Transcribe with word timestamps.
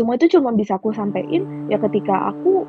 semua 0.00 0.16
itu 0.16 0.32
cuma 0.32 0.48
bisa 0.56 0.80
aku 0.80 0.96
sampein 0.96 1.68
ya 1.68 1.76
ketika 1.76 2.32
aku 2.32 2.64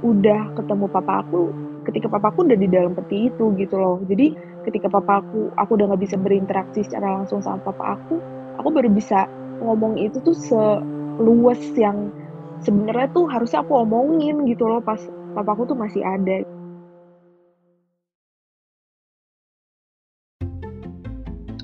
udah 0.00 0.48
ketemu 0.56 0.88
papa 0.88 1.20
aku 1.20 1.52
ketika 1.84 2.08
papa 2.08 2.32
aku 2.32 2.48
udah 2.48 2.56
di 2.56 2.72
dalam 2.72 2.96
peti 2.96 3.28
itu 3.28 3.52
gitu 3.60 3.76
loh. 3.76 4.00
Jadi 4.08 4.32
ketika 4.64 4.88
papa 4.88 5.20
aku 5.20 5.52
aku 5.60 5.76
udah 5.76 5.92
nggak 5.92 6.08
bisa 6.08 6.16
berinteraksi 6.16 6.80
secara 6.80 7.20
langsung 7.20 7.44
sama 7.44 7.60
papa 7.60 8.00
aku 8.00 8.16
aku 8.56 8.68
baru 8.72 8.88
bisa 8.88 9.28
ngomong 9.60 10.00
itu 10.00 10.24
tuh 10.24 10.32
seluas 10.32 11.60
yang 11.76 12.08
sebenarnya 12.64 13.12
tuh 13.12 13.28
harusnya 13.28 13.60
aku 13.60 13.84
omongin 13.84 14.48
gitu 14.48 14.64
loh 14.64 14.80
pas 14.80 15.04
papa 15.36 15.52
aku 15.52 15.68
tuh 15.68 15.76
masih 15.76 16.00
ada. 16.00 16.40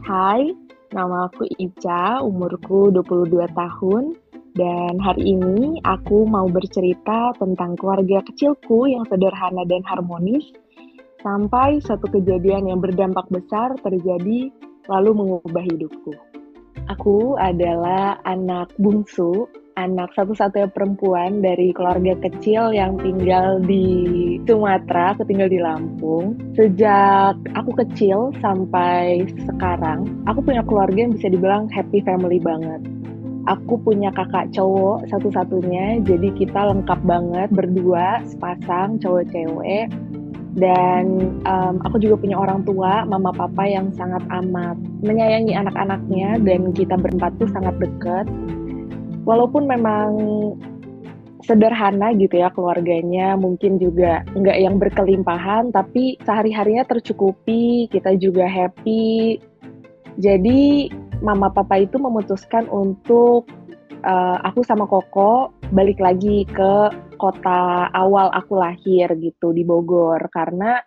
Hai, 0.05 0.53
nama 0.93 1.27
aku 1.33 1.49
Ica, 1.59 2.23
umurku 2.23 2.95
22 2.95 3.43
tahun, 3.59 4.15
dan 4.57 4.97
hari 4.99 5.37
ini 5.37 5.85
aku 5.85 6.25
mau 6.25 6.49
bercerita 6.49 7.37
tentang 7.37 7.77
keluarga 7.77 8.25
kecilku 8.25 8.89
yang 8.89 9.05
sederhana 9.05 9.69
dan 9.69 9.85
harmonis, 9.85 10.49
sampai 11.21 11.79
satu 11.85 12.09
kejadian 12.09 12.73
yang 12.73 12.81
berdampak 12.81 13.29
besar 13.29 13.77
terjadi 13.85 14.49
lalu 14.89 15.11
mengubah 15.13 15.61
hidupku. 15.61 16.17
Aku 16.89 17.37
adalah 17.37 18.17
anak 18.25 18.73
bungsu 18.81 19.45
anak 19.77 20.09
satu-satunya 20.17 20.73
perempuan 20.73 21.45
dari 21.45 21.71
keluarga 21.77 22.17
kecil 22.25 22.73
yang 22.73 22.97
tinggal 22.97 23.61
di 23.61 23.85
Sumatera, 24.49 25.13
aku 25.13 25.29
tinggal 25.29 25.53
di 25.53 25.61
Lampung. 25.61 26.41
Sejak 26.57 27.37
aku 27.53 27.77
kecil 27.85 28.33
sampai 28.41 29.29
sekarang, 29.45 30.09
aku 30.25 30.41
punya 30.41 30.65
keluarga 30.65 30.97
yang 30.97 31.13
bisa 31.13 31.29
dibilang 31.29 31.69
happy 31.69 32.01
family 32.03 32.41
banget. 32.41 32.96
Aku 33.47 33.79
punya 33.79 34.11
kakak 34.11 34.51
cowok 34.51 35.07
satu-satunya, 35.07 36.03
jadi 36.03 36.35
kita 36.35 36.67
lengkap 36.75 37.01
banget 37.07 37.49
berdua, 37.55 38.23
sepasang 38.27 38.99
cowok 38.99 39.25
cewek. 39.31 39.87
Dan 40.57 41.37
um, 41.45 41.79
aku 41.85 42.01
juga 42.01 42.17
punya 42.17 42.41
orang 42.41 42.65
tua, 42.65 43.05
mama 43.05 43.29
papa 43.31 43.69
yang 43.69 43.93
sangat 43.93 44.25
amat 44.33 44.81
menyayangi 45.05 45.53
anak-anaknya 45.53 46.41
dan 46.41 46.73
kita 46.73 46.97
berempat 46.97 47.37
tuh 47.37 47.47
sangat 47.53 47.77
dekat 47.77 48.25
walaupun 49.27 49.69
memang 49.69 50.11
sederhana 51.47 52.15
gitu 52.17 52.41
ya 52.41 52.49
keluarganya 52.51 53.39
mungkin 53.39 53.79
juga 53.79 54.27
nggak 54.35 54.59
yang 54.59 54.79
berkelimpahan 54.83 55.71
tapi 55.71 56.17
sehari-harinya 56.27 56.87
tercukupi 56.87 57.91
kita 57.91 58.19
juga 58.19 58.51
happy 58.51 59.39
jadi 60.17 60.91
mama 61.25 61.49
papa 61.53 61.81
itu 61.81 61.97
memutuskan 61.97 62.69
untuk 62.69 63.49
uh, 64.05 64.39
aku 64.45 64.61
sama 64.67 64.85
Koko 64.85 65.53
balik 65.73 65.99
lagi 65.99 66.45
ke 66.47 66.93
kota 67.17 67.89
awal 67.97 68.29
aku 68.37 68.61
lahir 68.61 69.09
gitu 69.19 69.51
di 69.57 69.65
Bogor 69.65 70.21
karena 70.31 70.79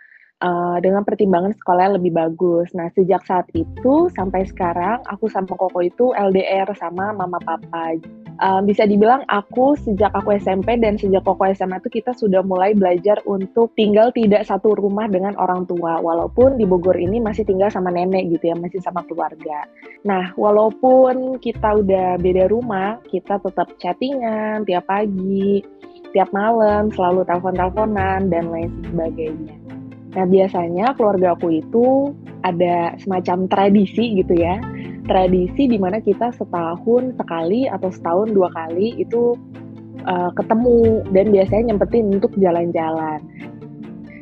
uh, 0.43 0.77
dengan 0.79 1.03
pertimbangan 1.03 1.55
sekolahnya 1.57 1.97
lebih 1.99 2.13
bagus. 2.15 2.71
Nah, 2.77 2.87
sejak 2.93 3.25
saat 3.25 3.47
itu 3.57 4.07
sampai 4.13 4.45
sekarang 4.47 5.01
aku 5.09 5.27
sama 5.27 5.53
Koko 5.55 5.79
itu 5.83 6.11
LDR 6.15 6.69
sama 6.77 7.11
mama 7.11 7.39
papa. 7.41 7.97
Um, 8.39 8.63
bisa 8.63 8.87
dibilang 8.87 9.27
aku 9.27 9.75
sejak 9.75 10.15
aku 10.15 10.39
SMP 10.39 10.79
dan 10.79 10.95
sejak 10.95 11.27
Koko 11.27 11.43
SMA 11.51 11.83
itu 11.83 11.99
kita 11.99 12.15
sudah 12.15 12.39
mulai 12.39 12.71
belajar 12.71 13.19
untuk 13.27 13.75
tinggal 13.75 14.15
tidak 14.15 14.47
satu 14.47 14.79
rumah 14.79 15.11
dengan 15.11 15.35
orang 15.35 15.67
tua. 15.67 15.99
Walaupun 15.99 16.55
di 16.55 16.63
Bogor 16.63 16.95
ini 16.95 17.19
masih 17.19 17.43
tinggal 17.43 17.67
sama 17.67 17.91
nenek 17.91 18.31
gitu 18.31 18.47
ya, 18.47 18.55
masih 18.55 18.79
sama 18.79 19.03
keluarga. 19.11 19.67
Nah, 20.07 20.31
walaupun 20.39 21.43
kita 21.43 21.83
udah 21.83 22.15
beda 22.15 22.47
rumah, 22.47 23.03
kita 23.11 23.43
tetap 23.43 23.75
chattingan 23.75 24.63
tiap 24.63 24.87
pagi, 24.87 25.59
tiap 26.15 26.31
malam, 26.31 26.87
selalu 26.95 27.27
telepon-teleponan 27.27 28.31
dan 28.31 28.55
lain 28.55 28.71
sebagainya. 28.87 29.55
Nah, 30.15 30.25
biasanya 30.25 30.95
keluarga 30.95 31.35
aku 31.35 31.59
itu 31.59 32.15
ada 32.47 32.95
semacam 33.03 33.51
tradisi 33.51 34.23
gitu 34.23 34.31
ya. 34.31 34.63
Tradisi 35.09 35.65
di 35.65 35.81
mana 35.81 35.97
kita 35.97 36.29
setahun 36.29 37.17
sekali 37.17 37.65
atau 37.65 37.89
setahun 37.89 38.29
dua 38.29 38.53
kali 38.53 38.93
itu 39.01 39.33
uh, 40.05 40.29
ketemu 40.37 41.01
dan 41.09 41.33
biasanya 41.33 41.63
nyempetin 41.73 42.13
untuk 42.13 42.31
jalan-jalan. 42.37 43.17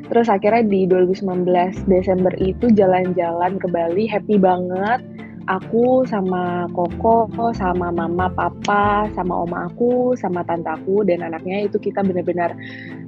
Terus 0.08 0.32
akhirnya 0.32 0.64
di 0.64 0.88
2019 0.88 1.44
Desember 1.92 2.32
itu 2.40 2.72
jalan-jalan 2.72 3.60
ke 3.60 3.68
Bali, 3.68 4.08
happy 4.08 4.40
banget 4.40 5.04
aku 5.48 6.04
sama 6.08 6.68
Koko, 6.76 7.52
sama 7.56 7.90
mama, 7.90 8.28
papa, 8.32 9.08
sama 9.16 9.48
oma 9.48 9.72
aku, 9.72 10.14
sama 10.20 10.44
tante 10.44 10.68
aku 10.68 11.08
dan 11.08 11.24
anaknya 11.24 11.68
itu 11.72 11.80
kita 11.80 12.04
benar-benar 12.04 12.54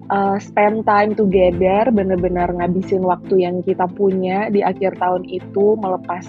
uh, 0.09 0.39
spend 0.39 0.87
time 0.87 1.13
together, 1.13 1.91
benar-benar 1.91 2.49
ngabisin 2.55 3.03
waktu 3.03 3.43
yang 3.43 3.61
kita 3.63 3.85
punya 3.93 4.47
di 4.49 4.63
akhir 4.63 4.97
tahun 4.97 5.27
itu 5.27 5.75
melepas 5.77 6.25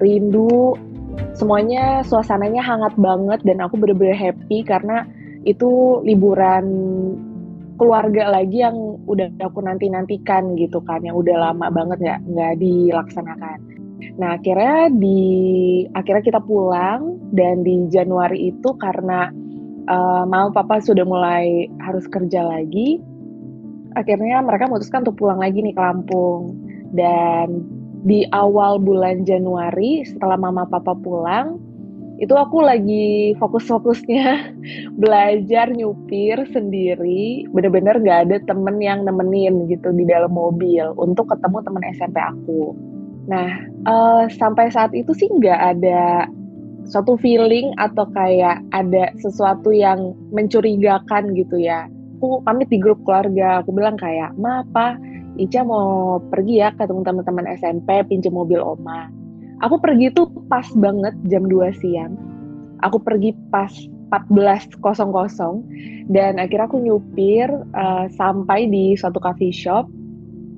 rindu. 0.00 0.74
Semuanya 1.36 2.04
suasananya 2.04 2.60
hangat 2.60 2.94
banget 3.00 3.40
dan 3.46 3.64
aku 3.64 3.80
benar-benar 3.80 4.16
happy 4.16 4.64
karena 4.64 5.08
itu 5.48 6.02
liburan 6.04 6.66
keluarga 7.80 8.28
lagi 8.28 8.60
yang 8.60 8.76
udah 9.08 9.32
aku 9.40 9.64
nanti 9.64 9.88
nantikan 9.88 10.52
gitu 10.60 10.84
kan 10.84 11.00
yang 11.00 11.16
udah 11.16 11.48
lama 11.48 11.72
banget 11.72 11.96
nggak 11.96 12.20
nggak 12.28 12.54
dilaksanakan 12.60 13.80
Nah, 14.20 14.36
akhirnya 14.36 14.92
di 14.92 15.20
akhirnya 15.92 16.24
kita 16.24 16.40
pulang 16.40 17.20
dan 17.32 17.64
di 17.64 17.88
Januari 17.92 18.52
itu 18.52 18.76
karena 18.80 19.28
uh, 19.88 20.24
mau 20.24 20.48
papa 20.52 20.80
sudah 20.80 21.04
mulai 21.04 21.68
harus 21.80 22.08
kerja 22.08 22.44
lagi, 22.44 23.00
akhirnya 23.96 24.40
mereka 24.44 24.68
memutuskan 24.68 25.04
untuk 25.08 25.20
pulang 25.20 25.40
lagi 25.40 25.60
nih 25.60 25.72
ke 25.76 25.80
Lampung. 25.80 26.56
Dan 26.90 27.64
di 28.04 28.24
awal 28.32 28.80
bulan 28.80 29.28
Januari 29.28 30.04
setelah 30.04 30.40
mama 30.40 30.64
papa 30.64 30.96
pulang, 30.96 31.60
itu 32.20 32.36
aku 32.36 32.60
lagi 32.60 33.32
fokus-fokusnya 33.40 34.52
belajar 35.02 35.72
nyupir 35.72 36.44
sendiri 36.52 37.48
bener-bener 37.56 37.96
gak 38.04 38.28
ada 38.28 38.36
temen 38.44 38.76
yang 38.76 39.08
nemenin 39.08 39.64
gitu 39.72 39.88
di 39.96 40.04
dalam 40.04 40.28
mobil 40.28 40.92
untuk 41.00 41.32
ketemu 41.32 41.64
temen 41.64 41.80
SMP 41.96 42.20
aku 42.20 42.76
Nah, 43.30 43.62
uh, 43.86 44.24
sampai 44.26 44.74
saat 44.74 44.90
itu 44.96 45.14
sih 45.14 45.30
nggak 45.30 45.60
ada 45.76 46.26
suatu 46.88 47.14
feeling 47.20 47.70
atau 47.78 48.08
kayak 48.10 48.58
ada 48.74 49.14
sesuatu 49.22 49.70
yang 49.70 50.16
mencurigakan 50.34 51.36
gitu 51.38 51.60
ya. 51.62 51.86
Aku 52.20 52.42
pamit 52.44 52.68
di 52.68 52.76
grup 52.76 53.00
keluarga, 53.06 53.64
aku 53.64 53.72
bilang 53.72 53.96
kayak, 53.96 54.36
ma 54.36 54.60
apa, 54.66 54.98
Ica 55.40 55.64
mau 55.64 56.20
pergi 56.28 56.60
ya 56.60 56.68
ketemu 56.76 57.00
teman-teman 57.00 57.48
SMP, 57.56 58.04
pinjam 58.04 58.36
mobil 58.36 58.60
oma. 58.60 59.08
Aku 59.64 59.80
pergi 59.80 60.12
tuh 60.12 60.28
pas 60.52 60.68
banget 60.76 61.16
jam 61.32 61.48
2 61.48 61.80
siang. 61.80 62.12
Aku 62.84 63.00
pergi 63.00 63.32
pas 63.48 63.72
14.00 64.12 64.76
dan 66.12 66.36
akhirnya 66.36 66.66
aku 66.68 66.76
nyupir 66.82 67.48
uh, 67.72 68.04
sampai 68.12 68.68
di 68.68 68.98
suatu 68.98 69.22
coffee 69.22 69.54
shop 69.54 69.86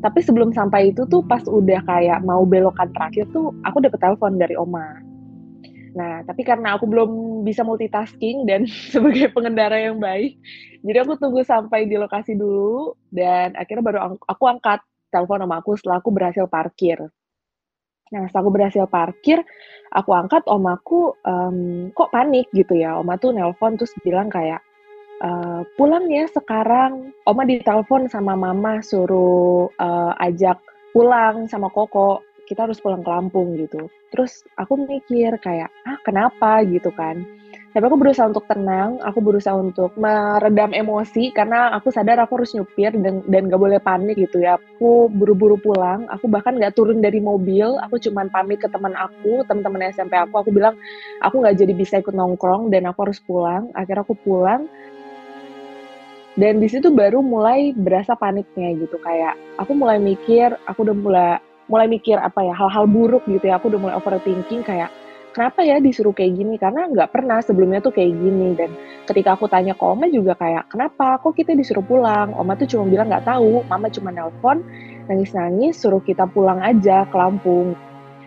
tapi 0.02 0.18
sebelum 0.18 0.50
sampai 0.50 0.90
itu 0.90 1.06
tuh 1.06 1.22
pas 1.22 1.40
udah 1.46 1.78
kayak 1.86 2.26
mau 2.26 2.42
belokan 2.42 2.90
terakhir 2.90 3.28
tuh 3.30 3.54
aku 3.62 3.78
dapet 3.78 4.02
telepon 4.02 4.34
dari 4.34 4.58
oma. 4.58 4.98
Nah, 5.92 6.24
tapi 6.24 6.40
karena 6.40 6.76
aku 6.76 6.88
belum 6.88 7.42
bisa 7.44 7.60
multitasking 7.62 8.48
dan 8.48 8.64
sebagai 8.92 9.28
pengendara 9.32 9.76
yang 9.76 10.00
baik, 10.00 10.40
jadi 10.80 11.04
aku 11.04 11.20
tunggu 11.20 11.44
sampai 11.44 11.84
di 11.84 12.00
lokasi 12.00 12.34
dulu 12.34 12.96
dan 13.12 13.52
akhirnya 13.54 13.84
baru 13.84 13.98
aku 14.24 14.44
angkat 14.48 14.80
telepon 15.12 15.44
sama 15.44 15.60
aku 15.60 15.76
setelah 15.76 16.00
aku 16.00 16.10
berhasil 16.10 16.48
parkir. 16.48 16.98
Nah, 18.12 18.28
setelah 18.28 18.42
aku 18.44 18.52
berhasil 18.52 18.84
parkir, 18.88 19.38
aku 19.92 20.10
angkat 20.12 20.44
omaku 20.48 21.16
um, 21.24 21.88
kok 21.96 22.12
panik 22.12 22.48
gitu 22.52 22.76
ya. 22.76 23.00
Oma 23.00 23.16
tuh 23.16 23.32
nelpon 23.32 23.76
terus 23.80 23.92
bilang 24.04 24.28
kayak, 24.28 24.60
uh, 25.24 25.64
pulang 25.80 26.08
ya 26.12 26.28
sekarang. 26.28 27.12
Oma 27.24 27.48
ditelepon 27.48 28.12
sama 28.12 28.36
mama 28.36 28.84
suruh 28.84 29.72
uh, 29.80 30.12
ajak 30.20 30.60
pulang 30.92 31.48
sama 31.48 31.72
Koko. 31.72 32.20
Kita 32.48 32.66
harus 32.66 32.82
pulang 32.82 33.00
ke 33.00 33.10
Lampung 33.10 33.54
gitu. 33.56 33.88
Terus 34.12 34.44
aku 34.58 34.76
mikir 34.84 35.38
kayak, 35.40 35.70
ah 35.88 35.98
kenapa 36.04 36.60
gitu 36.68 36.90
kan. 36.92 37.24
Tapi 37.72 37.88
aku 37.88 37.96
berusaha 37.96 38.28
untuk 38.28 38.44
tenang, 38.44 39.00
aku 39.00 39.24
berusaha 39.24 39.56
untuk 39.56 39.96
meredam 39.96 40.76
emosi 40.76 41.32
karena 41.32 41.72
aku 41.72 41.88
sadar 41.88 42.20
aku 42.20 42.36
harus 42.36 42.52
nyupir 42.52 42.92
dan, 42.92 43.24
dan 43.24 43.48
gak 43.48 43.56
boleh 43.56 43.80
panik 43.80 44.20
gitu 44.20 44.44
ya. 44.44 44.60
Aku 44.60 45.08
buru-buru 45.08 45.56
pulang, 45.56 46.04
aku 46.12 46.28
bahkan 46.28 46.60
gak 46.60 46.76
turun 46.76 47.00
dari 47.00 47.16
mobil, 47.24 47.80
aku 47.80 47.96
cuman 47.96 48.28
pamit 48.28 48.60
ke 48.60 48.68
teman 48.68 48.92
aku, 48.92 49.40
teman-teman 49.48 49.88
SMP 49.88 50.20
aku, 50.20 50.44
aku 50.44 50.52
bilang 50.52 50.76
aku 51.24 51.40
gak 51.40 51.56
jadi 51.56 51.72
bisa 51.72 52.04
ikut 52.04 52.12
nongkrong 52.12 52.68
dan 52.68 52.84
aku 52.84 53.08
harus 53.08 53.24
pulang. 53.24 53.72
Akhirnya 53.72 54.04
aku 54.04 54.20
pulang, 54.20 54.68
dan 56.36 56.60
di 56.60 56.68
situ 56.68 56.88
baru 56.88 57.20
mulai 57.20 57.76
berasa 57.76 58.16
paniknya 58.16 58.72
gitu 58.80 58.96
kayak 59.04 59.36
aku 59.60 59.76
mulai 59.76 60.00
mikir 60.00 60.56
aku 60.64 60.88
udah 60.88 60.96
mulai 60.96 61.36
mulai 61.72 61.88
mikir 61.88 62.20
apa 62.20 62.44
ya 62.44 62.52
hal-hal 62.52 62.84
buruk 62.84 63.24
gitu 63.24 63.48
ya 63.48 63.56
aku 63.56 63.72
udah 63.72 63.80
mulai 63.80 63.96
overthinking 63.96 64.60
kayak 64.60 64.92
kenapa 65.32 65.64
ya 65.64 65.80
disuruh 65.80 66.12
kayak 66.12 66.36
gini? 66.36 66.60
Karena 66.60 66.86
nggak 66.86 67.10
pernah 67.10 67.40
sebelumnya 67.40 67.80
tuh 67.80 67.96
kayak 67.96 68.12
gini. 68.12 68.52
Dan 68.54 68.70
ketika 69.08 69.34
aku 69.34 69.48
tanya 69.48 69.72
ke 69.72 69.82
Oma 69.82 70.06
juga 70.12 70.36
kayak 70.36 70.68
kenapa? 70.68 71.18
Kok 71.18 71.32
kita 71.32 71.56
disuruh 71.56 71.82
pulang? 71.82 72.36
Oma 72.36 72.54
tuh 72.54 72.68
cuma 72.68 72.86
bilang 72.86 73.08
nggak 73.08 73.26
tahu. 73.26 73.64
Mama 73.66 73.88
cuma 73.88 74.12
nelpon 74.12 74.60
nangis-nangis 75.08 75.80
suruh 75.80 76.04
kita 76.04 76.28
pulang 76.30 76.60
aja 76.62 77.08
ke 77.08 77.16
Lampung. 77.16 77.74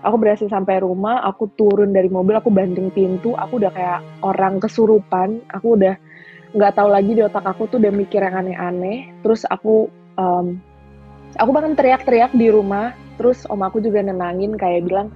Aku 0.06 0.22
berhasil 0.22 0.46
sampai 0.50 0.86
rumah 0.86 1.24
aku 1.26 1.50
turun 1.58 1.90
dari 1.90 2.12
mobil 2.14 2.38
aku 2.38 2.54
banting 2.54 2.94
pintu 2.94 3.34
aku 3.34 3.58
udah 3.62 3.72
kayak 3.72 4.02
orang 4.26 4.60
kesurupan. 4.60 5.42
Aku 5.54 5.78
udah 5.78 5.96
nggak 6.58 6.74
tahu 6.78 6.90
lagi 6.90 7.12
di 7.14 7.22
otak 7.22 7.46
aku 7.46 7.70
tuh 7.70 7.78
udah 7.82 7.94
mikir 7.94 8.22
yang 8.22 8.36
aneh-aneh. 8.46 9.14
Terus 9.26 9.46
aku 9.50 9.90
um, 10.18 10.58
aku 11.38 11.50
bahkan 11.54 11.74
teriak-teriak 11.74 12.34
di 12.38 12.54
rumah 12.54 13.05
terus 13.16 13.48
om 13.48 13.62
aku 13.64 13.80
juga 13.82 14.04
nenangin 14.04 14.56
kayak 14.56 14.88
bilang 14.88 15.10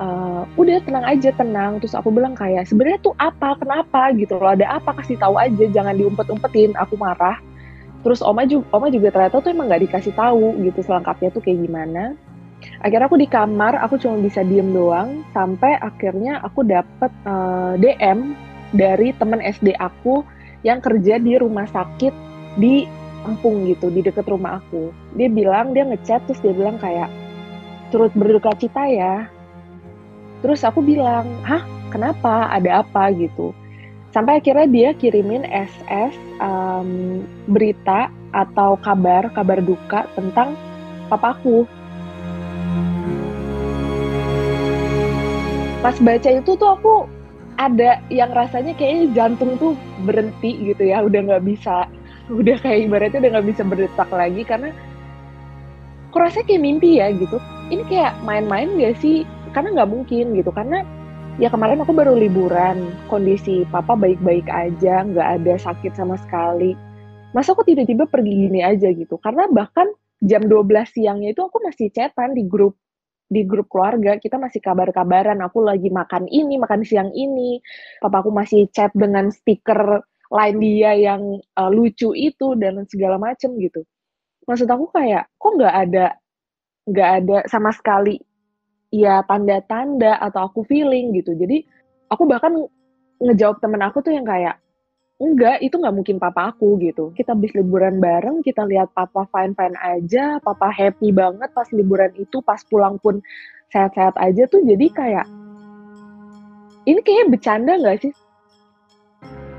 uh, 0.00 0.44
udah 0.56 0.80
tenang 0.84 1.04
aja 1.04 1.30
tenang. 1.34 1.80
Terus 1.82 1.96
aku 1.96 2.12
bilang 2.12 2.36
kayak 2.36 2.68
sebenarnya 2.68 3.00
tuh 3.02 3.14
apa? 3.18 3.56
Kenapa? 3.58 4.12
Gitu 4.14 4.36
loh. 4.36 4.52
Ada 4.52 4.80
apa? 4.80 4.96
Kasih 5.02 5.18
tahu 5.20 5.36
aja 5.36 5.64
jangan 5.72 5.96
diumpet-umpetin. 5.96 6.76
Aku 6.78 6.96
marah. 6.96 7.40
Terus 8.06 8.22
oma 8.22 8.46
juga 8.46 8.70
oma 8.70 8.86
juga 8.86 9.10
ternyata 9.10 9.42
tuh 9.42 9.50
emang 9.50 9.66
nggak 9.66 9.82
dikasih 9.90 10.14
tahu 10.14 10.54
gitu 10.62 10.78
selengkapnya 10.86 11.28
tuh 11.34 11.42
kayak 11.42 11.58
gimana. 11.66 12.14
Akhirnya 12.80 13.06
aku 13.10 13.18
di 13.18 13.28
kamar 13.28 13.82
aku 13.82 13.98
cuma 13.98 14.22
bisa 14.22 14.46
diem 14.46 14.70
doang 14.70 15.26
sampai 15.34 15.74
akhirnya 15.82 16.38
aku 16.46 16.62
dapet 16.62 17.10
uh, 17.26 17.74
eh, 17.74 17.98
DM 17.98 18.32
dari 18.78 19.10
temen 19.10 19.42
SD 19.42 19.74
aku 19.76 20.22
yang 20.62 20.78
kerja 20.78 21.18
di 21.18 21.34
rumah 21.34 21.66
sakit 21.66 22.14
di 22.56 22.86
Lampung 23.26 23.66
gitu 23.66 23.90
di 23.90 24.06
deket 24.06 24.22
rumah 24.30 24.62
aku. 24.62 24.94
Dia 25.18 25.26
bilang 25.26 25.74
dia 25.74 25.82
ngechat 25.82 26.30
terus 26.30 26.38
dia 26.46 26.54
bilang 26.54 26.78
kayak 26.78 27.10
turut 27.90 28.12
berduka 28.14 28.54
cita 28.58 28.84
ya 28.88 29.30
Terus 30.44 30.60
aku 30.64 30.84
bilang, 30.84 31.26
hah 31.42 31.64
kenapa? 31.88 32.52
Ada 32.52 32.84
apa 32.84 33.08
gitu? 33.16 33.56
Sampai 34.12 34.40
akhirnya 34.40 34.68
dia 34.68 34.90
kirimin 34.96 35.44
SS 35.48 36.14
um, 36.40 37.20
berita 37.48 38.08
atau 38.32 38.78
kabar, 38.80 39.28
kabar 39.32 39.60
duka 39.60 40.08
tentang 40.14 40.56
papaku. 41.08 41.64
Pas 45.82 45.96
baca 46.00 46.30
itu 46.32 46.52
tuh 46.56 46.70
aku 46.78 46.94
ada 47.56 47.98
yang 48.12 48.32
rasanya 48.36 48.76
kayaknya 48.76 49.16
jantung 49.16 49.56
tuh 49.56 49.72
berhenti 50.04 50.72
gitu 50.72 50.94
ya, 50.94 51.02
udah 51.04 51.20
nggak 51.32 51.44
bisa, 51.44 51.88
udah 52.40 52.56
kayak 52.60 52.86
ibaratnya 52.88 53.18
udah 53.24 53.32
nggak 53.40 53.48
bisa 53.50 53.62
berdetak 53.64 54.08
lagi 54.12 54.42
karena 54.44 54.70
kok 56.12 56.20
rasanya 56.20 56.46
kayak 56.48 56.62
mimpi 56.62 57.02
ya 57.02 57.10
gitu. 57.12 57.40
Ini 57.66 57.82
kayak 57.90 58.22
main-main 58.22 58.78
gak 58.78 59.02
sih? 59.02 59.26
karena 59.56 59.72
nggak 59.72 59.90
mungkin 59.90 60.36
gitu. 60.36 60.52
Karena 60.52 60.84
ya 61.40 61.48
kemarin 61.48 61.80
aku 61.80 61.96
baru 61.96 62.12
liburan. 62.12 62.92
Kondisi 63.08 63.64
papa 63.72 63.96
baik-baik 63.96 64.44
aja 64.52 65.00
nggak 65.08 65.28
ada 65.40 65.54
sakit 65.56 65.96
sama 65.96 66.20
sekali. 66.20 66.76
Masa 67.32 67.56
aku 67.56 67.64
tiba-tiba 67.64 68.04
pergi 68.04 68.52
gini 68.52 68.60
aja 68.60 68.92
gitu? 68.92 69.16
Karena 69.16 69.48
bahkan 69.48 69.88
jam 70.20 70.44
12 70.44 70.92
siangnya 70.92 71.32
itu 71.32 71.40
aku 71.40 71.64
masih 71.64 71.88
chatan 71.88 72.36
di 72.36 72.44
grup 72.44 72.76
di 73.32 73.48
grup 73.48 73.72
keluarga. 73.72 74.20
Kita 74.20 74.36
masih 74.36 74.60
kabar-kabaran 74.60 75.40
aku 75.40 75.64
lagi 75.64 75.88
makan 75.88 76.28
ini 76.28 76.60
makan 76.60 76.84
siang 76.84 77.08
ini. 77.16 77.64
Papa 78.04 78.20
aku 78.20 78.28
masih 78.28 78.68
chat 78.68 78.92
dengan 78.92 79.32
stiker 79.32 80.04
lain 80.26 80.56
dia 80.58 80.92
yang 80.92 81.22
uh, 81.56 81.70
lucu 81.72 82.12
itu 82.12 82.52
dan 82.60 82.84
segala 82.92 83.16
macem 83.16 83.56
gitu. 83.56 83.88
Maksud 84.46 84.68
aku 84.68 84.92
kayak 84.94 85.26
kok 85.38 85.52
nggak 85.58 85.74
ada 85.74 86.06
nggak 86.86 87.10
ada 87.22 87.38
sama 87.50 87.74
sekali 87.74 88.22
ya 88.94 89.20
tanda-tanda 89.26 90.18
atau 90.22 90.46
aku 90.46 90.62
feeling 90.64 91.12
gitu. 91.18 91.34
Jadi 91.34 91.66
aku 92.08 92.24
bahkan 92.24 92.54
ngejawab 93.18 93.58
temen 93.58 93.82
aku 93.82 94.00
tuh 94.00 94.14
yang 94.14 94.26
kayak 94.26 94.62
enggak 95.16 95.58
itu 95.64 95.74
nggak 95.80 95.96
mungkin 95.96 96.16
papa 96.22 96.54
aku 96.54 96.78
gitu. 96.80 97.10
Kita 97.16 97.34
habis 97.34 97.52
liburan 97.58 97.98
bareng 97.98 98.44
kita 98.46 98.62
lihat 98.64 98.94
papa 98.94 99.26
fine 99.34 99.56
fine 99.58 99.76
aja 99.82 100.38
papa 100.40 100.70
happy 100.70 101.10
banget 101.10 101.50
pas 101.52 101.66
liburan 101.74 102.12
itu 102.14 102.38
pas 102.44 102.60
pulang 102.68 103.00
pun 103.02 103.18
sehat-sehat 103.74 104.14
aja 104.22 104.46
tuh 104.46 104.62
jadi 104.62 104.86
kayak 104.94 105.26
ini 106.86 107.02
kayak 107.02 107.34
bercanda 107.34 107.74
nggak 107.74 107.98
sih? 108.06 108.12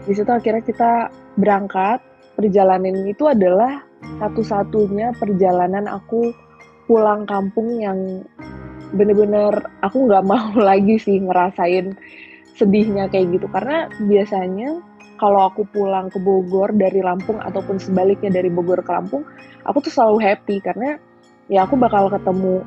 Di 0.07 0.13
situ 0.15 0.31
akhirnya 0.31 0.63
kita 0.63 0.91
berangkat. 1.35 1.99
Perjalanan 2.37 3.01
itu 3.09 3.25
adalah 3.25 3.81
satu-satunya 4.21 5.09
perjalanan 5.17 5.89
aku 5.89 6.29
pulang 6.87 7.27
kampung 7.27 7.83
yang 7.83 8.23
bener-bener 8.95 9.67
aku 9.83 10.07
nggak 10.07 10.25
mau 10.31 10.55
lagi 10.55 10.95
sih 10.97 11.19
ngerasain 11.19 11.93
sedihnya 12.57 13.11
kayak 13.11 13.37
gitu. 13.37 13.47
Karena 13.51 13.91
biasanya 14.01 14.81
kalau 15.21 15.49
aku 15.49 15.65
pulang 15.69 16.09
ke 16.09 16.17
Bogor 16.21 16.73
dari 16.73 17.01
Lampung 17.01 17.41
ataupun 17.41 17.77
sebaliknya 17.77 18.41
dari 18.41 18.49
Bogor 18.49 18.81
ke 18.81 18.91
Lampung 18.93 19.25
aku 19.65 19.83
tuh 19.83 19.91
selalu 19.93 20.17
happy 20.21 20.57
karena 20.61 20.97
ya 21.49 21.65
aku 21.65 21.75
bakal 21.75 22.07
ketemu 22.07 22.61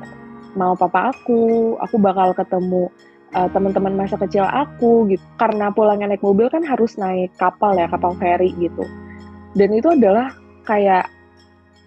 mau 0.53 0.75
papa 0.75 1.15
aku 1.15 1.75
aku 1.79 1.95
bakal 1.95 2.35
ketemu 2.35 2.91
uh, 3.35 3.47
teman-teman 3.51 3.95
masa 3.95 4.19
kecil 4.19 4.43
aku 4.47 5.07
gitu. 5.11 5.23
Karena 5.39 5.71
pulangnya 5.71 6.11
naik 6.11 6.23
mobil 6.23 6.47
kan 6.51 6.63
harus 6.63 6.95
naik 6.99 7.31
kapal 7.39 7.75
ya 7.75 7.87
kapal 7.87 8.15
feri 8.19 8.51
gitu. 8.59 8.83
Dan 9.55 9.75
itu 9.75 9.91
adalah 9.91 10.31
kayak 10.63 11.07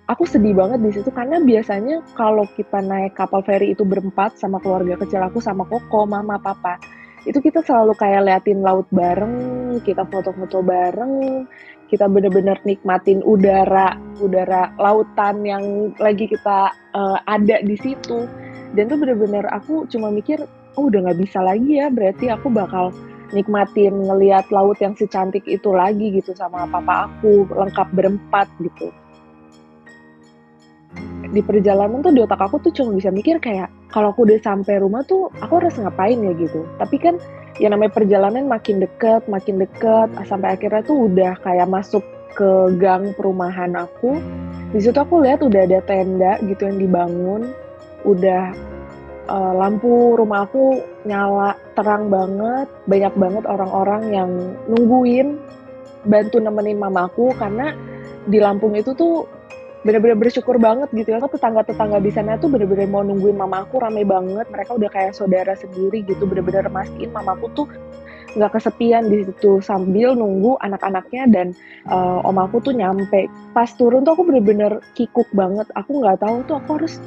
aku 0.04 0.28
sedih 0.28 0.52
banget 0.52 0.84
di 0.84 0.90
situ 0.92 1.08
karena 1.08 1.40
biasanya 1.40 2.04
kalau 2.12 2.44
kita 2.52 2.84
naik 2.84 3.16
kapal 3.16 3.40
feri 3.40 3.72
itu 3.72 3.88
berempat 3.88 4.36
sama 4.36 4.60
keluarga 4.60 5.00
kecil 5.00 5.24
aku 5.24 5.40
sama 5.40 5.64
Koko, 5.64 6.04
mama, 6.04 6.36
papa, 6.36 6.76
itu 7.24 7.40
kita 7.40 7.64
selalu 7.64 7.96
kayak 7.96 8.28
liatin 8.28 8.60
laut 8.60 8.84
bareng, 8.92 9.80
kita 9.80 10.04
foto-foto 10.12 10.60
bareng, 10.60 11.44
kita 11.88 12.04
bener-bener 12.04 12.60
nikmatin 12.68 13.24
udara, 13.24 13.96
udara 14.20 14.76
lautan 14.76 15.40
yang 15.40 15.96
lagi 15.96 16.28
kita 16.28 16.72
uh, 16.92 17.18
ada 17.24 17.64
di 17.64 17.76
situ. 17.80 18.28
Dan 18.74 18.90
tuh 18.90 18.98
bener-bener 19.00 19.46
aku 19.54 19.86
cuma 19.88 20.10
mikir, 20.12 20.42
oh 20.76 20.90
udah 20.90 21.08
nggak 21.08 21.20
bisa 21.22 21.40
lagi 21.40 21.80
ya, 21.80 21.88
berarti 21.88 22.28
aku 22.28 22.52
bakal 22.52 22.92
nikmatin 23.32 24.04
ngeliat 24.04 24.44
laut 24.52 24.76
yang 24.84 24.92
secantik 24.92 25.48
itu 25.48 25.72
lagi 25.72 26.12
gitu 26.12 26.36
sama 26.36 26.68
papa 26.68 27.08
aku, 27.08 27.48
lengkap 27.48 27.88
berempat 27.96 28.50
gitu 28.60 28.92
di 31.34 31.42
perjalanan 31.42 31.98
tuh 32.00 32.14
di 32.14 32.22
otak 32.22 32.38
aku 32.38 32.62
tuh 32.62 32.70
cuma 32.70 32.94
bisa 32.94 33.10
mikir 33.10 33.42
kayak 33.42 33.66
kalau 33.90 34.14
aku 34.14 34.22
udah 34.22 34.38
sampai 34.38 34.78
rumah 34.78 35.02
tuh 35.02 35.28
aku 35.42 35.58
harus 35.58 35.74
ngapain 35.74 36.22
ya 36.22 36.32
gitu. 36.38 36.62
Tapi 36.78 36.96
kan 37.02 37.18
ya 37.58 37.66
namanya 37.70 37.90
perjalanan 37.90 38.46
makin 38.46 38.78
deket 38.78 39.26
makin 39.26 39.58
deket 39.58 40.08
sampai 40.30 40.54
akhirnya 40.54 40.86
tuh 40.86 41.10
udah 41.10 41.34
kayak 41.42 41.66
masuk 41.66 42.06
ke 42.38 42.78
gang 42.78 43.10
perumahan 43.18 43.74
aku. 43.74 44.22
Di 44.70 44.78
situ 44.82 44.94
aku 44.94 45.22
lihat 45.22 45.42
udah 45.42 45.66
ada 45.66 45.82
tenda 45.82 46.38
gitu 46.46 46.70
yang 46.70 46.78
dibangun. 46.78 47.50
Udah 48.06 48.54
uh, 49.26 49.52
lampu 49.58 50.14
rumah 50.14 50.46
aku 50.46 50.78
nyala 51.02 51.58
terang 51.74 52.10
banget. 52.10 52.70
Banyak 52.86 53.14
banget 53.18 53.44
orang-orang 53.50 54.02
yang 54.14 54.30
nungguin 54.70 55.38
bantu 56.04 56.36
nemenin 56.36 56.76
mamaku 56.76 57.32
karena 57.40 57.72
di 58.28 58.40
Lampung 58.40 58.76
itu 58.76 58.92
tuh 58.96 59.24
bener-bener 59.84 60.16
bersyukur 60.16 60.56
banget 60.56 60.88
gitu 60.96 61.12
ya. 61.14 61.20
Tetangga-tetangga 61.20 62.00
di 62.00 62.10
sana 62.10 62.40
tuh 62.40 62.48
bener-bener 62.50 62.88
mau 62.88 63.04
nungguin 63.04 63.36
mamaku 63.36 63.84
rame 63.84 64.02
banget. 64.02 64.48
Mereka 64.48 64.80
udah 64.80 64.90
kayak 64.90 65.12
saudara 65.14 65.52
sendiri 65.54 66.02
gitu. 66.08 66.24
Bener-bener 66.24 66.66
mastiin 66.72 67.12
mamaku 67.12 67.52
tuh 67.52 67.68
nggak 68.34 68.58
kesepian 68.58 69.06
di 69.06 69.22
situ 69.22 69.62
sambil 69.62 70.18
nunggu 70.18 70.58
anak-anaknya 70.58 71.30
dan 71.30 71.46
uh, 71.86 72.18
om 72.26 72.34
aku 72.34 72.58
tuh 72.58 72.74
nyampe 72.74 73.30
pas 73.54 73.70
turun 73.78 74.02
tuh 74.02 74.18
aku 74.18 74.26
bener-bener 74.26 74.82
kikuk 74.98 75.30
banget 75.30 75.70
aku 75.78 76.02
nggak 76.02 76.18
tahu 76.18 76.42
tuh 76.50 76.58
aku 76.58 76.82
harus 76.82 76.98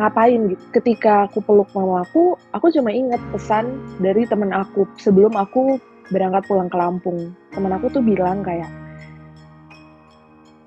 ngapain 0.00 0.56
gitu 0.56 0.64
ketika 0.80 1.28
aku 1.28 1.44
peluk 1.44 1.68
mamaku 1.76 2.40
aku 2.56 2.72
cuma 2.72 2.88
inget 2.88 3.20
pesan 3.28 3.76
dari 4.00 4.24
temen 4.24 4.56
aku 4.56 4.88
sebelum 4.96 5.36
aku 5.36 5.76
berangkat 6.08 6.48
pulang 6.48 6.72
ke 6.72 6.76
Lampung 6.80 7.36
temen 7.52 7.72
aku 7.76 7.92
tuh 7.92 8.00
bilang 8.00 8.40
kayak 8.40 8.72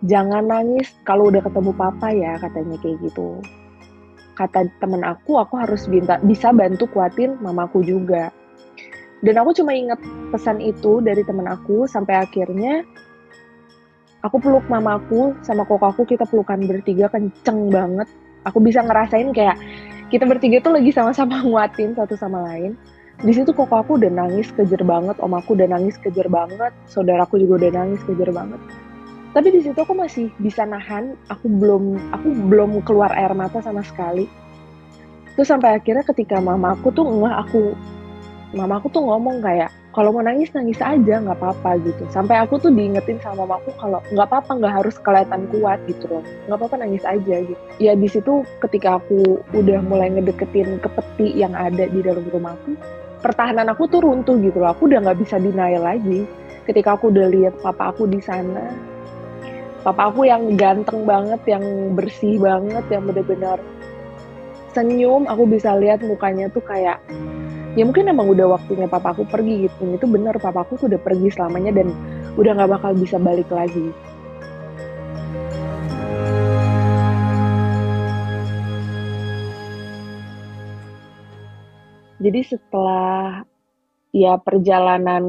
jangan 0.04 0.44
nangis 0.52 0.92
kalau 1.08 1.32
udah 1.32 1.40
ketemu 1.40 1.72
papa 1.76 2.12
ya 2.12 2.36
katanya 2.40 2.76
kayak 2.84 3.00
gitu. 3.04 3.40
Kata 4.36 4.68
temen 4.82 5.06
aku 5.06 5.40
aku 5.40 5.56
harus 5.62 5.88
minta 5.88 6.20
bisa 6.20 6.52
bantu 6.52 6.90
kuatin 6.92 7.40
mamaku 7.40 7.86
juga. 7.86 8.34
Dan 9.24 9.40
aku 9.40 9.56
cuma 9.56 9.72
inget 9.72 10.00
pesan 10.36 10.60
itu 10.60 11.00
dari 11.00 11.24
temen 11.24 11.48
aku 11.48 11.88
sampai 11.88 12.28
akhirnya 12.28 12.84
aku 14.20 14.36
peluk 14.44 14.68
mamaku 14.68 15.32
sama 15.48 15.64
kokaku 15.64 16.04
kita 16.04 16.28
pelukan 16.28 16.60
bertiga 16.68 17.08
kenceng 17.08 17.72
banget. 17.72 18.10
Aku 18.44 18.60
bisa 18.60 18.84
ngerasain 18.84 19.32
kayak 19.32 19.56
kita 20.12 20.28
bertiga 20.28 20.60
tuh 20.60 20.76
lagi 20.76 20.92
sama-sama 20.92 21.40
nguatin 21.48 21.96
satu 21.96 22.20
sama 22.20 22.44
lain. 22.52 22.76
Di 23.24 23.32
situ 23.32 23.56
koko 23.56 23.80
aku 23.80 23.96
udah 23.96 24.12
nangis 24.12 24.52
kejer 24.52 24.84
banget 24.84 25.16
om 25.24 25.32
aku 25.32 25.56
udah 25.56 25.70
nangis 25.70 25.96
kejer 26.02 26.28
banget 26.28 26.74
saudaraku 26.92 27.40
juga 27.40 27.64
udah 27.64 27.72
nangis 27.86 28.02
kejer 28.04 28.34
banget 28.34 28.60
tapi 29.34 29.50
di 29.50 29.66
situ 29.66 29.76
aku 29.82 29.98
masih 29.98 30.30
bisa 30.38 30.62
nahan 30.62 31.18
aku 31.34 31.50
belum 31.50 31.98
aku 32.14 32.28
belum 32.54 32.86
keluar 32.86 33.10
air 33.18 33.34
mata 33.34 33.60
sama 33.66 33.82
sekali. 33.82 34.30
Terus 35.34 35.50
sampai 35.50 35.82
akhirnya 35.82 36.06
ketika 36.06 36.38
mama 36.38 36.78
aku 36.78 36.94
tuh 36.94 37.02
ngeh 37.02 37.34
aku 37.34 37.74
mamaku 38.54 38.86
tuh 38.94 39.02
ngomong 39.02 39.42
kayak 39.42 39.74
kalau 39.98 40.14
mau 40.14 40.22
nangis 40.22 40.54
nangis 40.54 40.78
aja 40.78 41.18
nggak 41.18 41.38
apa-apa 41.42 41.82
gitu. 41.82 42.06
Sampai 42.14 42.38
aku 42.46 42.62
tuh 42.62 42.70
diingetin 42.70 43.18
sama 43.26 43.50
mamaku 43.50 43.74
kalau 43.82 43.98
nggak 44.14 44.28
apa-apa 44.30 44.52
nggak 44.62 44.74
harus 44.78 44.96
kelihatan 45.02 45.50
kuat 45.50 45.82
gitu 45.90 46.06
loh. 46.06 46.22
Nggak 46.46 46.58
apa-apa 46.62 46.76
nangis 46.86 47.02
aja 47.02 47.36
gitu. 47.42 47.62
Ya 47.82 47.98
di 47.98 48.06
situ 48.06 48.46
ketika 48.62 49.02
aku 49.02 49.42
udah 49.58 49.82
mulai 49.82 50.14
ngedeketin 50.14 50.78
ke 50.78 50.90
peti 50.94 51.34
yang 51.34 51.58
ada 51.58 51.90
di 51.90 52.06
dalam 52.06 52.22
rumahku 52.30 52.78
pertahanan 53.26 53.74
aku 53.74 53.90
tuh 53.90 54.06
runtuh 54.06 54.38
gitu 54.38 54.62
loh. 54.62 54.78
Aku 54.78 54.86
udah 54.86 55.02
nggak 55.02 55.26
bisa 55.26 55.42
denial 55.42 55.82
lagi. 55.82 56.30
Ketika 56.70 56.94
aku 56.94 57.10
udah 57.10 57.34
lihat 57.34 57.58
papa 57.66 57.90
aku 57.90 58.06
di 58.06 58.22
sana 58.22 58.93
papa 59.84 60.10
aku 60.10 60.24
yang 60.24 60.56
ganteng 60.56 61.04
banget 61.04 61.44
yang 61.44 61.64
bersih 61.92 62.40
banget 62.40 62.88
yang 62.88 63.04
bener-bener 63.04 63.60
senyum 64.74 65.30
aku 65.30 65.46
bisa 65.46 65.76
lihat 65.78 66.02
mukanya 66.02 66.50
tuh 66.50 66.64
kayak 66.66 66.98
ya 67.74 67.84
mungkin 67.86 68.10
emang 68.10 68.30
udah 68.30 68.58
waktunya 68.58 68.86
papaku 68.90 69.26
pergi 69.26 69.70
gitu. 69.70 69.98
Itu 69.98 70.06
bener 70.10 70.38
papaku 70.38 70.78
tuh 70.78 70.88
udah 70.90 71.02
pergi 71.02 71.30
selamanya 71.34 71.84
dan 71.84 71.94
udah 72.38 72.52
nggak 72.58 72.72
bakal 72.80 72.92
bisa 72.98 73.18
balik 73.22 73.50
lagi. 73.54 73.94
Jadi 82.24 82.40
setelah 82.48 83.44
ya 84.14 84.38
perjalanan 84.38 85.26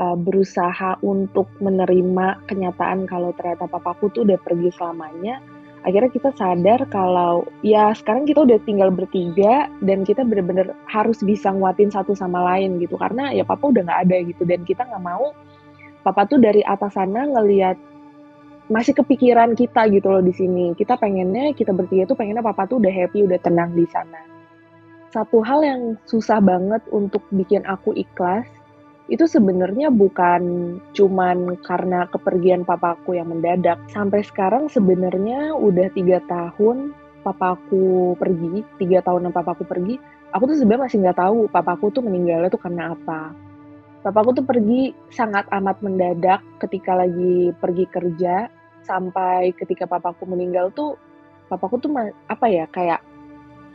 uh, 0.00 0.16
berusaha 0.16 0.96
untuk 1.04 1.44
menerima 1.60 2.48
kenyataan 2.48 3.04
kalau 3.04 3.36
ternyata 3.36 3.68
papaku 3.68 4.08
tuh 4.08 4.24
udah 4.24 4.40
pergi 4.40 4.72
selamanya 4.72 5.44
akhirnya 5.84 6.08
kita 6.08 6.30
sadar 6.32 6.80
kalau 6.88 7.44
ya 7.60 7.92
sekarang 7.92 8.24
kita 8.24 8.48
udah 8.48 8.56
tinggal 8.64 8.88
bertiga 8.88 9.68
dan 9.84 10.00
kita 10.08 10.24
bener-bener 10.24 10.72
harus 10.88 11.20
bisa 11.20 11.52
nguatin 11.52 11.92
satu 11.92 12.16
sama 12.16 12.40
lain 12.40 12.80
gitu. 12.80 12.96
Karena 12.96 13.28
ya 13.36 13.44
papa 13.44 13.68
udah 13.68 13.84
nggak 13.84 14.00
ada 14.08 14.16
gitu 14.24 14.42
dan 14.48 14.64
kita 14.64 14.88
nggak 14.88 15.04
mau 15.04 15.36
papa 16.00 16.24
tuh 16.24 16.40
dari 16.40 16.64
atas 16.64 16.96
sana 16.96 17.28
ngelihat 17.28 17.76
masih 18.72 18.96
kepikiran 18.96 19.52
kita 19.52 19.84
gitu 19.92 20.08
loh 20.08 20.24
di 20.24 20.32
sini. 20.32 20.72
Kita 20.72 20.96
pengennya 20.96 21.52
kita 21.52 21.76
bertiga 21.76 22.08
tuh 22.08 22.16
pengennya 22.16 22.40
papa 22.40 22.64
tuh 22.64 22.80
udah 22.80 22.92
happy 23.04 23.28
udah 23.28 23.36
tenang 23.44 23.76
di 23.76 23.84
sana 23.84 24.33
satu 25.14 25.46
hal 25.46 25.62
yang 25.62 25.82
susah 26.10 26.42
banget 26.42 26.82
untuk 26.90 27.22
bikin 27.30 27.62
aku 27.70 27.94
ikhlas 27.94 28.50
itu 29.06 29.28
sebenarnya 29.30 29.92
bukan 29.92 30.42
cuman 30.96 31.60
karena 31.62 32.08
kepergian 32.10 32.66
papaku 32.66 33.14
yang 33.14 33.30
mendadak. 33.30 33.78
Sampai 33.92 34.24
sekarang 34.26 34.66
sebenarnya 34.72 35.54
udah 35.54 35.92
tiga 35.92 36.18
tahun 36.26 36.96
papaku 37.20 38.16
pergi, 38.18 38.64
tiga 38.80 39.04
tahunan 39.04 39.30
papaku 39.30 39.62
pergi, 39.68 40.00
aku 40.32 40.50
tuh 40.50 40.56
sebenarnya 40.56 40.84
masih 40.88 40.98
nggak 41.04 41.20
tahu 41.20 41.38
papaku 41.52 41.92
tuh 41.92 42.02
meninggalnya 42.02 42.48
tuh 42.48 42.60
karena 42.64 42.96
apa. 42.96 43.30
Papaku 44.04 44.36
tuh 44.40 44.44
pergi 44.44 44.92
sangat 45.12 45.48
amat 45.52 45.80
mendadak 45.80 46.40
ketika 46.60 46.96
lagi 46.96 47.52
pergi 47.56 47.84
kerja, 47.88 48.48
sampai 48.84 49.52
ketika 49.56 49.84
papaku 49.88 50.28
meninggal 50.28 50.72
tuh, 50.72 50.96
papaku 51.48 51.80
tuh 51.80 51.92
apa 52.28 52.46
ya, 52.48 52.68
kayak 52.68 53.00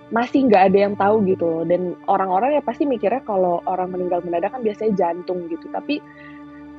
masih 0.09 0.49
nggak 0.49 0.73
ada 0.73 0.77
yang 0.89 0.95
tahu 0.97 1.21
gitu 1.29 1.45
loh. 1.45 1.63
Dan 1.65 1.97
orang-orang 2.09 2.57
ya 2.57 2.61
pasti 2.65 2.85
mikirnya 2.85 3.21
kalau 3.25 3.61
orang 3.69 3.93
meninggal 3.93 4.21
mendadak 4.25 4.53
kan 4.53 4.61
biasanya 4.61 4.93
jantung 4.97 5.45
gitu. 5.49 5.69
Tapi 5.69 6.01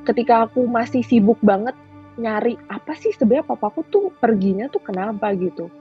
ketika 0.03 0.49
aku 0.49 0.67
masih 0.67 1.03
sibuk 1.05 1.39
banget 1.39 1.75
nyari 2.19 2.59
apa 2.67 2.91
sih 2.99 3.15
sebenarnya 3.15 3.47
papaku 3.47 3.87
tuh 3.87 4.11
perginya 4.19 4.67
tuh 4.67 4.83
kenapa 4.83 5.31
gitu. 5.35 5.71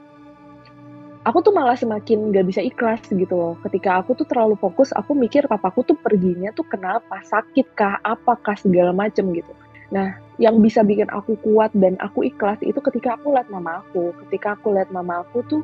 Aku 1.21 1.45
tuh 1.45 1.52
malah 1.52 1.76
semakin 1.76 2.33
nggak 2.33 2.47
bisa 2.49 2.64
ikhlas 2.64 3.04
gitu 3.12 3.35
loh. 3.37 3.54
Ketika 3.61 4.00
aku 4.00 4.16
tuh 4.16 4.25
terlalu 4.25 4.57
fokus 4.57 4.88
aku 4.97 5.12
mikir 5.12 5.45
papaku 5.45 5.85
tuh 5.85 5.99
perginya 5.99 6.49
tuh 6.57 6.64
kenapa? 6.64 7.21
Sakit 7.28 7.76
kah? 7.76 8.00
Apakah 8.00 8.57
segala 8.57 8.95
macem 8.95 9.28
gitu. 9.37 9.52
Nah 9.92 10.16
yang 10.40 10.62
bisa 10.64 10.80
bikin 10.80 11.11
aku 11.12 11.37
kuat 11.45 11.75
dan 11.76 12.00
aku 12.00 12.25
ikhlas 12.25 12.57
itu 12.64 12.80
ketika 12.80 13.21
aku 13.21 13.37
lihat 13.37 13.52
mama 13.52 13.85
aku. 13.85 14.16
Ketika 14.25 14.57
aku 14.57 14.73
lihat 14.73 14.88
mama 14.95 15.21
aku 15.21 15.45
tuh 15.45 15.61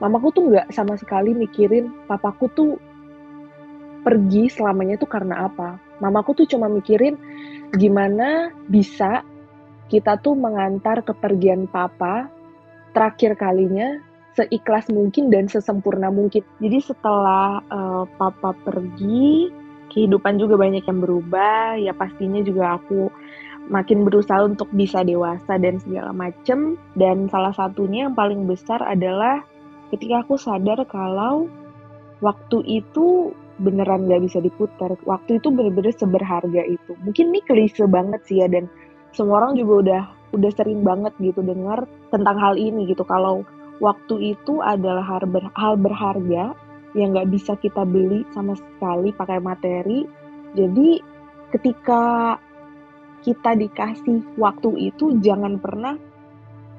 mamaku 0.00 0.32
tuh 0.32 0.42
nggak 0.50 0.72
sama 0.72 0.96
sekali 0.96 1.36
mikirin 1.36 1.92
papaku 2.08 2.48
tuh 2.52 2.72
pergi 4.00 4.48
selamanya 4.48 4.96
tuh 4.96 5.10
karena 5.12 5.46
apa. 5.46 5.76
Mamaku 6.00 6.42
tuh 6.42 6.46
cuma 6.48 6.66
mikirin 6.72 7.20
gimana 7.76 8.50
bisa 8.66 9.20
kita 9.92 10.16
tuh 10.24 10.32
mengantar 10.32 11.04
kepergian 11.04 11.68
papa 11.68 12.32
terakhir 12.96 13.36
kalinya 13.36 14.00
seikhlas 14.34 14.88
mungkin 14.88 15.28
dan 15.28 15.50
sesempurna 15.50 16.08
mungkin. 16.08 16.40
Jadi 16.62 16.78
setelah 16.80 17.60
uh, 17.68 18.04
papa 18.16 18.54
pergi, 18.64 19.50
kehidupan 19.90 20.38
juga 20.38 20.56
banyak 20.56 20.86
yang 20.86 21.00
berubah. 21.02 21.76
Ya 21.76 21.92
pastinya 21.92 22.40
juga 22.40 22.78
aku 22.78 23.10
makin 23.68 24.06
berusaha 24.06 24.42
untuk 24.46 24.70
bisa 24.72 25.02
dewasa 25.02 25.58
dan 25.58 25.82
segala 25.82 26.14
macem. 26.14 26.78
Dan 26.96 27.26
salah 27.28 27.52
satunya 27.52 28.08
yang 28.08 28.14
paling 28.16 28.46
besar 28.46 28.80
adalah 28.86 29.42
ketika 29.90 30.22
aku 30.24 30.38
sadar 30.38 30.80
kalau 30.86 31.50
waktu 32.24 32.58
itu 32.66 33.34
beneran 33.60 34.08
gak 34.08 34.24
bisa 34.24 34.38
diputar. 34.40 34.96
Waktu 35.04 35.38
itu 35.38 35.52
bener-bener 35.52 35.92
seberharga 35.92 36.64
itu. 36.64 36.96
Mungkin 37.04 37.34
ini 37.36 37.40
klise 37.44 37.84
banget 37.84 38.24
sih 38.24 38.40
ya 38.40 38.48
dan 38.48 38.66
semua 39.12 39.44
orang 39.44 39.58
juga 39.60 39.74
udah 39.84 40.02
udah 40.30 40.50
sering 40.54 40.80
banget 40.86 41.12
gitu 41.20 41.44
dengar 41.44 41.84
tentang 42.08 42.40
hal 42.40 42.56
ini 42.56 42.88
gitu. 42.88 43.04
Kalau 43.04 43.44
waktu 43.84 44.36
itu 44.36 44.64
adalah 44.64 45.04
hal, 45.04 45.28
ber, 45.28 45.44
hal 45.58 45.76
berharga 45.76 46.56
yang 46.96 47.14
gak 47.14 47.30
bisa 47.30 47.52
kita 47.60 47.84
beli 47.84 48.24
sama 48.32 48.56
sekali 48.56 49.12
pakai 49.12 49.38
materi. 49.38 50.08
Jadi 50.56 50.98
ketika 51.52 52.34
kita 53.20 53.52
dikasih 53.52 54.24
waktu 54.40 54.90
itu 54.90 55.20
jangan 55.20 55.60
pernah 55.60 55.94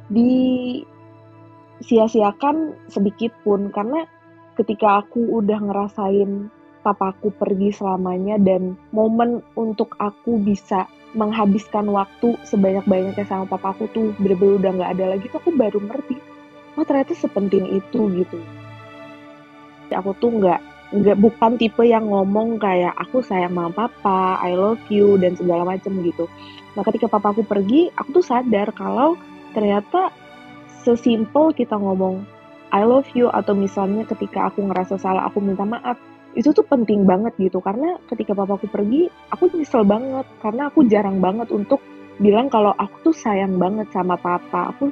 di 0.10 0.82
sia-siakan 1.82 2.78
sedikit 2.88 3.34
pun 3.46 3.74
karena 3.74 4.06
ketika 4.56 5.02
aku 5.02 5.42
udah 5.42 5.58
ngerasain 5.58 6.50
papaku 6.82 7.30
pergi 7.38 7.74
selamanya 7.74 8.42
dan 8.42 8.74
momen 8.90 9.46
untuk 9.54 9.94
aku 10.02 10.42
bisa 10.42 10.90
menghabiskan 11.14 11.92
waktu 11.92 12.40
sebanyak-banyaknya 12.48 13.26
sama 13.28 13.46
papaku 13.46 13.86
tuh 13.92 14.16
bener-bener 14.18 14.58
udah 14.58 14.72
nggak 14.80 14.92
ada 14.98 15.06
lagi 15.18 15.26
tuh 15.30 15.40
aku 15.44 15.52
baru 15.54 15.80
ngerti 15.84 16.18
oh 16.80 16.86
ternyata 16.88 17.14
sepenting 17.16 17.68
itu 17.68 18.00
gitu. 18.16 18.40
Aku 19.92 20.16
tuh 20.24 20.32
nggak 20.32 20.60
nggak 20.92 21.20
bukan 21.20 21.56
tipe 21.60 21.84
yang 21.84 22.08
ngomong 22.08 22.60
kayak 22.60 22.96
aku 22.96 23.24
sayang 23.24 23.56
sama 23.56 23.72
papa 23.72 24.40
I 24.40 24.56
love 24.56 24.84
you 24.88 25.20
dan 25.20 25.36
segala 25.36 25.68
macem 25.68 26.00
gitu. 26.04 26.32
Nah 26.76 26.84
ketika 26.88 27.12
papaku 27.12 27.44
pergi 27.44 27.92
aku 27.96 28.20
tuh 28.20 28.26
sadar 28.26 28.72
kalau 28.72 29.20
ternyata 29.52 30.16
sesimpel 30.82 31.54
kita 31.54 31.78
ngomong 31.78 32.26
I 32.72 32.88
love 32.88 33.08
you 33.14 33.28
atau 33.28 33.52
misalnya 33.52 34.08
ketika 34.08 34.48
aku 34.48 34.64
ngerasa 34.64 34.96
salah 34.96 35.28
aku 35.28 35.44
minta 35.44 35.68
maaf 35.68 36.00
itu 36.32 36.56
tuh 36.56 36.64
penting 36.64 37.04
banget 37.04 37.36
gitu. 37.36 37.60
Karena 37.60 38.00
ketika 38.08 38.32
papaku 38.32 38.72
pergi 38.72 39.12
aku 39.32 39.52
nyesel 39.52 39.84
banget. 39.84 40.24
Karena 40.40 40.72
aku 40.72 40.88
jarang 40.88 41.20
banget 41.20 41.52
untuk 41.52 41.84
bilang 42.22 42.48
kalau 42.48 42.72
aku 42.80 43.12
tuh 43.12 43.16
sayang 43.16 43.60
banget 43.60 43.92
sama 43.92 44.16
papa. 44.16 44.72
Aku 44.72 44.92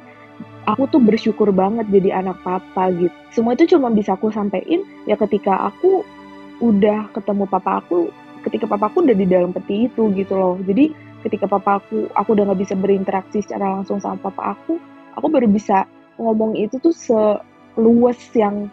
aku 0.68 0.82
tuh 0.92 1.00
bersyukur 1.00 1.48
banget 1.52 1.88
jadi 1.88 2.20
anak 2.20 2.44
papa 2.44 2.92
gitu. 2.92 3.14
Semua 3.32 3.56
itu 3.56 3.64
cuma 3.76 3.88
bisa 3.88 4.16
aku 4.16 4.28
sampein. 4.28 4.84
Ya 5.08 5.16
ketika 5.16 5.72
aku 5.72 6.04
udah 6.60 7.08
ketemu 7.16 7.48
papa 7.48 7.80
aku 7.80 8.12
ketika 8.44 8.68
papaku 8.68 9.04
udah 9.04 9.16
di 9.16 9.24
dalam 9.24 9.56
peti 9.56 9.88
itu 9.88 10.12
gitu 10.12 10.36
loh. 10.36 10.60
Jadi 10.60 10.92
ketika 11.24 11.48
papaku 11.48 12.08
aku 12.12 12.28
udah 12.36 12.52
nggak 12.52 12.60
bisa 12.68 12.74
berinteraksi 12.76 13.40
secara 13.40 13.80
langsung 13.80 14.00
sama 14.00 14.20
papa 14.20 14.56
aku 14.56 14.76
aku 15.14 15.26
baru 15.30 15.46
bisa 15.50 15.86
ngomong 16.20 16.54
itu 16.58 16.76
tuh 16.78 16.92
seluas 16.92 18.18
yang 18.36 18.68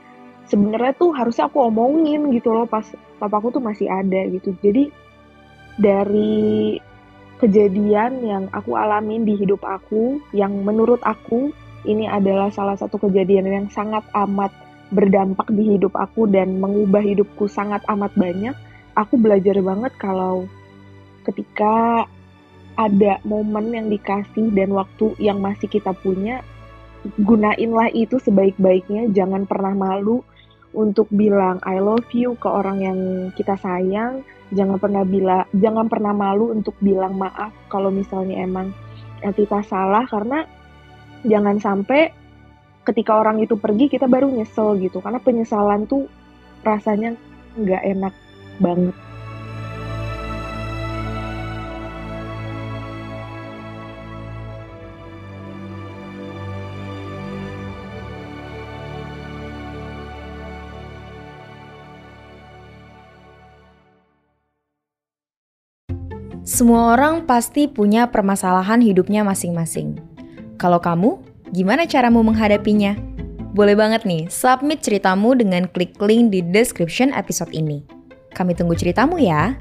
sebenarnya 0.47 0.95
tuh 0.95 1.11
harusnya 1.15 1.47
aku 1.47 1.67
omongin 1.67 2.31
gitu 2.31 2.51
loh 2.51 2.67
pas 2.67 2.83
papaku 3.19 3.51
tuh 3.55 3.63
masih 3.63 3.87
ada 3.87 4.27
gitu. 4.31 4.55
Jadi 4.63 4.89
dari 5.77 6.77
kejadian 7.37 8.25
yang 8.25 8.43
aku 8.49 8.73
alamin 8.73 9.21
di 9.23 9.37
hidup 9.37 9.61
aku 9.61 10.17
yang 10.33 10.65
menurut 10.65 10.99
aku 11.05 11.53
ini 11.85 12.09
adalah 12.09 12.49
salah 12.49 12.73
satu 12.73 12.97
kejadian 12.97 13.47
yang 13.47 13.67
sangat 13.69 14.03
amat 14.11 14.49
berdampak 14.89 15.45
di 15.51 15.77
hidup 15.77 15.93
aku 15.93 16.25
dan 16.31 16.57
mengubah 16.57 17.03
hidupku 17.03 17.45
sangat 17.47 17.83
amat 17.91 18.11
banyak. 18.17 18.55
Aku 18.97 19.19
belajar 19.19 19.53
banget 19.61 19.93
kalau 20.01 20.49
ketika 21.27 22.07
ada 22.77 23.17
momen 23.25 23.73
yang 23.73 23.89
dikasih 23.89 24.53
dan 24.53 24.69
waktu 24.69 25.17
yang 25.17 25.41
masih 25.41 25.65
kita 25.65 25.91
punya 25.97 26.45
gunainlah 27.17 27.89
itu 27.91 28.21
sebaik-baiknya. 28.21 29.09
Jangan 29.11 29.49
pernah 29.49 29.73
malu 29.73 30.21
untuk 30.77 31.09
bilang 31.09 31.57
I 31.65 31.81
love 31.81 32.05
you 32.13 32.37
ke 32.37 32.45
orang 32.45 32.77
yang 32.85 32.99
kita 33.33 33.57
sayang. 33.57 34.21
Jangan 34.53 34.77
pernah 34.77 35.03
bila 35.03 35.43
jangan 35.57 35.89
pernah 35.89 36.13
malu 36.13 36.53
untuk 36.53 36.77
bilang 36.79 37.17
maaf 37.17 37.51
kalau 37.67 37.89
misalnya 37.89 38.45
emang 38.45 38.69
kita 39.25 39.65
salah. 39.65 40.05
Karena 40.05 40.45
jangan 41.25 41.57
sampai 41.57 42.13
ketika 42.85 43.17
orang 43.17 43.41
itu 43.41 43.57
pergi 43.57 43.89
kita 43.89 44.05
baru 44.05 44.29
nyesel 44.29 44.77
gitu. 44.77 45.01
Karena 45.01 45.17
penyesalan 45.17 45.89
tuh 45.89 46.05
rasanya 46.61 47.17
nggak 47.57 47.83
enak 47.97 48.13
banget 48.61 49.06
Semua 66.57 66.97
orang 66.97 67.29
pasti 67.29 67.69
punya 67.69 68.09
permasalahan 68.09 68.81
hidupnya 68.81 69.21
masing-masing. 69.21 70.01
Kalau 70.57 70.81
kamu, 70.81 71.21
gimana 71.53 71.85
caramu 71.85 72.25
menghadapinya? 72.25 72.97
Boleh 73.53 73.77
banget 73.77 74.09
nih, 74.09 74.25
submit 74.25 74.81
ceritamu 74.81 75.37
dengan 75.37 75.69
klik 75.69 75.93
link 76.01 76.33
di 76.33 76.41
description 76.41 77.13
episode 77.13 77.53
ini. 77.53 77.85
Kami 78.33 78.57
tunggu 78.57 78.73
ceritamu 78.73 79.21
ya. 79.21 79.53